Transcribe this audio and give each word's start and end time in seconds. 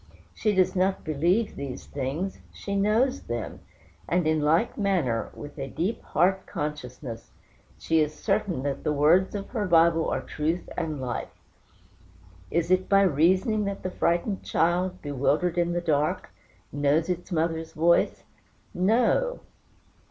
She 0.33 0.55
does 0.55 0.75
not 0.75 1.03
believe 1.03 1.55
these 1.55 1.85
things 1.85 2.39
she 2.51 2.75
knows 2.75 3.21
them; 3.21 3.59
and 4.09 4.25
in 4.25 4.41
like 4.41 4.75
manner, 4.75 5.29
with 5.35 5.59
a 5.59 5.67
deep 5.67 6.01
heart 6.01 6.47
consciousness, 6.47 7.29
she 7.77 7.99
is 7.99 8.11
certain 8.11 8.63
that 8.63 8.83
the 8.83 8.93
words 8.93 9.35
of 9.35 9.49
her 9.49 9.67
Bible 9.67 10.09
are 10.09 10.21
truth 10.23 10.67
and 10.75 10.99
life. 10.99 11.29
Is 12.49 12.71
it 12.71 12.89
by 12.89 13.03
reasoning 13.03 13.65
that 13.65 13.83
the 13.83 13.91
frightened 13.91 14.41
child, 14.41 15.03
bewildered 15.03 15.59
in 15.59 15.71
the 15.73 15.81
dark, 15.81 16.31
knows 16.71 17.07
its 17.07 17.31
mother's 17.31 17.73
voice? 17.73 18.23
No! 18.73 19.41